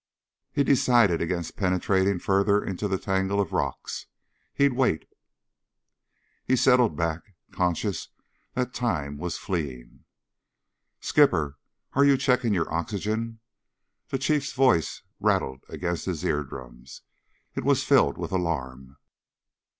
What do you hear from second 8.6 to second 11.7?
time was fleeing. "Skipper,